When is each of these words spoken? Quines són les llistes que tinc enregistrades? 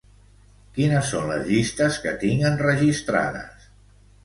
Quines 0.77 1.11
són 1.13 1.27
les 1.33 1.43
llistes 1.51 2.01
que 2.07 2.15
tinc 2.25 2.49
enregistrades? 2.53 3.71